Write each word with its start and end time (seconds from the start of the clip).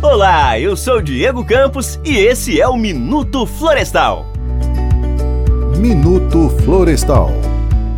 Olá, 0.00 0.56
eu 0.60 0.76
sou 0.76 1.02
Diego 1.02 1.44
Campos 1.44 1.98
e 2.04 2.16
esse 2.16 2.60
é 2.60 2.68
o 2.68 2.76
Minuto 2.76 3.44
Florestal. 3.44 4.26
Minuto 5.76 6.50
Florestal. 6.64 7.32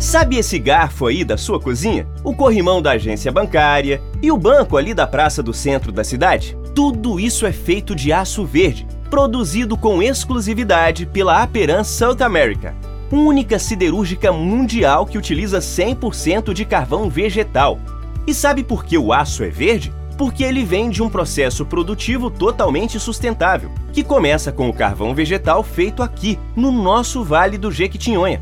Sabe 0.00 0.38
esse 0.38 0.58
garfo 0.58 1.06
aí 1.06 1.22
da 1.22 1.36
sua 1.36 1.60
cozinha? 1.60 2.08
O 2.24 2.34
corrimão 2.34 2.80
da 2.80 2.92
agência 2.92 3.30
bancária 3.30 4.00
e 4.22 4.32
o 4.32 4.38
banco 4.38 4.78
ali 4.78 4.94
da 4.94 5.06
praça 5.06 5.42
do 5.42 5.52
centro 5.52 5.92
da 5.92 6.02
cidade? 6.02 6.56
Tudo 6.74 7.20
isso 7.20 7.44
é 7.44 7.52
feito 7.52 7.94
de 7.94 8.10
aço 8.10 8.42
verde, 8.46 8.86
produzido 9.10 9.76
com 9.76 10.02
exclusividade 10.02 11.04
pela 11.04 11.42
Aperan 11.42 11.84
South 11.84 12.22
America, 12.22 12.74
única 13.12 13.58
siderúrgica 13.58 14.32
mundial 14.32 15.04
que 15.04 15.18
utiliza 15.18 15.58
100% 15.58 16.54
de 16.54 16.64
carvão 16.64 17.10
vegetal. 17.10 17.78
E 18.26 18.32
sabe 18.32 18.64
por 18.64 18.82
que 18.82 18.96
o 18.96 19.12
aço 19.12 19.44
é 19.44 19.50
verde? 19.50 19.92
Porque 20.16 20.44
ele 20.44 20.64
vem 20.64 20.90
de 20.90 21.02
um 21.02 21.08
processo 21.08 21.64
produtivo 21.64 22.30
totalmente 22.30 23.00
sustentável, 23.00 23.70
que 23.92 24.04
começa 24.04 24.52
com 24.52 24.68
o 24.68 24.72
carvão 24.72 25.14
vegetal 25.14 25.62
feito 25.62 26.02
aqui, 26.02 26.38
no 26.54 26.70
nosso 26.70 27.24
Vale 27.24 27.58
do 27.58 27.70
Jequitinhonha. 27.70 28.40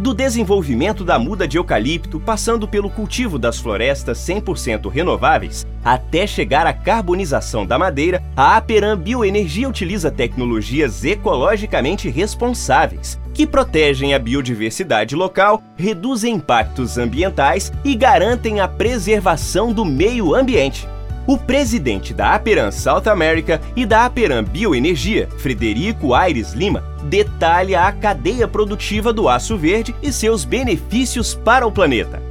Do 0.00 0.14
desenvolvimento 0.14 1.04
da 1.04 1.18
muda 1.18 1.46
de 1.46 1.58
eucalipto, 1.58 2.18
passando 2.18 2.66
pelo 2.66 2.88
cultivo 2.88 3.38
das 3.38 3.58
florestas 3.58 4.16
100% 4.16 4.88
renováveis, 4.88 5.66
até 5.84 6.26
chegar 6.26 6.66
à 6.66 6.72
carbonização 6.72 7.66
da 7.66 7.78
madeira, 7.78 8.22
a 8.34 8.56
Aperam 8.56 8.96
Bioenergia 8.96 9.68
utiliza 9.68 10.10
tecnologias 10.10 11.04
ecologicamente 11.04 12.08
responsáveis, 12.08 13.20
que 13.34 13.46
protegem 13.46 14.14
a 14.14 14.18
biodiversidade 14.18 15.14
local, 15.14 15.62
reduzem 15.76 16.36
impactos 16.36 16.96
ambientais 16.96 17.70
e 17.84 17.94
garantem 17.94 18.58
a 18.58 18.66
preservação 18.66 19.70
do 19.70 19.84
meio 19.84 20.34
ambiente. 20.34 20.88
O 21.26 21.36
presidente 21.36 22.14
da 22.14 22.34
Aperam 22.34 22.72
South 22.72 23.06
America 23.06 23.60
e 23.76 23.84
da 23.84 24.06
Aperam 24.06 24.42
Bioenergia, 24.42 25.28
Frederico 25.38 26.14
Aires 26.14 26.54
Lima, 26.54 26.82
detalha 27.04 27.82
a 27.82 27.92
cadeia 27.92 28.48
produtiva 28.48 29.12
do 29.12 29.28
aço 29.28 29.56
verde 29.56 29.94
e 30.02 30.12
seus 30.12 30.44
benefícios 30.44 31.34
para 31.34 31.66
o 31.66 31.72
planeta. 31.72 32.22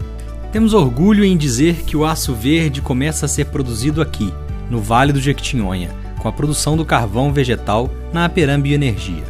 Temos 0.51 0.73
orgulho 0.73 1.23
em 1.23 1.37
dizer 1.37 1.83
que 1.83 1.95
o 1.95 2.03
aço 2.03 2.33
verde 2.33 2.81
começa 2.81 3.25
a 3.25 3.29
ser 3.29 3.45
produzido 3.45 4.01
aqui, 4.01 4.33
no 4.69 4.81
Vale 4.81 5.13
do 5.13 5.21
Jequitinhonha, 5.21 5.91
com 6.19 6.27
a 6.27 6.33
produção 6.33 6.75
do 6.75 6.83
carvão 6.83 7.31
vegetal 7.31 7.89
na 8.11 8.25
Aperam 8.25 8.59
Bioenergia. 8.59 9.23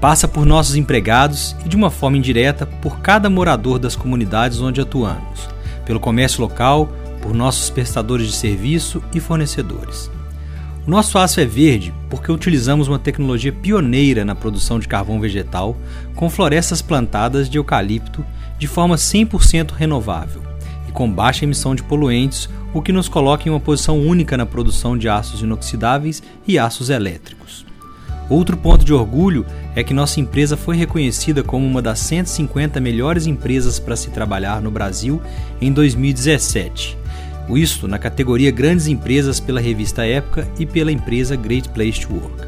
Passa 0.00 0.28
por 0.28 0.44
nossos 0.44 0.76
empregados 0.76 1.56
e, 1.64 1.68
de 1.68 1.76
uma 1.76 1.90
forma 1.90 2.18
indireta, 2.18 2.66
por 2.66 3.00
cada 3.00 3.30
morador 3.30 3.78
das 3.78 3.96
comunidades 3.96 4.60
onde 4.60 4.80
atuamos, 4.80 5.48
pelo 5.86 5.98
comércio 5.98 6.42
local, 6.42 6.90
por 7.24 7.34
nossos 7.34 7.70
prestadores 7.70 8.26
de 8.26 8.34
serviço 8.34 9.02
e 9.14 9.18
fornecedores. 9.18 10.10
O 10.86 10.90
nosso 10.90 11.16
aço 11.16 11.40
é 11.40 11.46
verde 11.46 11.94
porque 12.10 12.30
utilizamos 12.30 12.86
uma 12.86 12.98
tecnologia 12.98 13.50
pioneira 13.50 14.26
na 14.26 14.34
produção 14.34 14.78
de 14.78 14.86
carvão 14.86 15.18
vegetal 15.18 15.74
com 16.14 16.28
florestas 16.28 16.82
plantadas 16.82 17.48
de 17.48 17.56
eucalipto 17.56 18.22
de 18.58 18.66
forma 18.66 18.96
100% 18.96 19.70
renovável 19.70 20.42
e 20.86 20.92
com 20.92 21.10
baixa 21.10 21.46
emissão 21.46 21.74
de 21.74 21.82
poluentes, 21.82 22.46
o 22.74 22.82
que 22.82 22.92
nos 22.92 23.08
coloca 23.08 23.48
em 23.48 23.50
uma 23.50 23.58
posição 23.58 23.98
única 23.98 24.36
na 24.36 24.44
produção 24.44 24.96
de 24.98 25.08
aços 25.08 25.40
inoxidáveis 25.40 26.22
e 26.46 26.58
aços 26.58 26.90
elétricos. 26.90 27.64
Outro 28.28 28.54
ponto 28.58 28.84
de 28.84 28.92
orgulho 28.92 29.46
é 29.74 29.82
que 29.82 29.94
nossa 29.94 30.20
empresa 30.20 30.58
foi 30.58 30.76
reconhecida 30.76 31.42
como 31.42 31.66
uma 31.66 31.80
das 31.80 32.00
150 32.00 32.78
melhores 32.82 33.26
empresas 33.26 33.78
para 33.78 33.96
se 33.96 34.10
trabalhar 34.10 34.60
no 34.60 34.70
Brasil 34.70 35.22
em 35.58 35.72
2017 35.72 37.03
isto 37.50 37.86
na 37.86 37.98
categoria 37.98 38.50
Grandes 38.50 38.86
Empresas 38.86 39.38
pela 39.38 39.60
revista 39.60 40.06
Época 40.06 40.48
e 40.58 40.64
pela 40.64 40.90
empresa 40.90 41.36
Great 41.36 41.68
Place 41.68 42.00
to 42.00 42.14
Work. 42.14 42.46